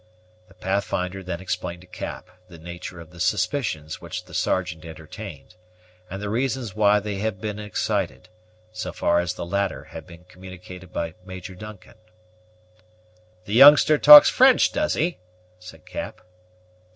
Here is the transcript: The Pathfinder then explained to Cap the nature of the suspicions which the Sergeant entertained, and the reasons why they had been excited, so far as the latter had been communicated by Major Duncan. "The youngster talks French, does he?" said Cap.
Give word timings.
The 0.47 0.55
Pathfinder 0.55 1.21
then 1.21 1.39
explained 1.41 1.81
to 1.81 1.85
Cap 1.87 2.27
the 2.47 2.57
nature 2.57 2.99
of 2.99 3.11
the 3.11 3.19
suspicions 3.19 4.01
which 4.01 4.25
the 4.25 4.33
Sergeant 4.33 4.83
entertained, 4.83 5.53
and 6.09 6.19
the 6.19 6.27
reasons 6.31 6.75
why 6.75 6.99
they 6.99 7.19
had 7.19 7.39
been 7.39 7.59
excited, 7.59 8.27
so 8.71 8.93
far 8.93 9.19
as 9.19 9.35
the 9.35 9.45
latter 9.45 9.83
had 9.83 10.07
been 10.07 10.23
communicated 10.23 10.91
by 10.91 11.13
Major 11.23 11.53
Duncan. 11.53 11.99
"The 13.45 13.53
youngster 13.53 13.99
talks 13.99 14.27
French, 14.31 14.71
does 14.71 14.95
he?" 14.95 15.19
said 15.59 15.85
Cap. 15.85 16.19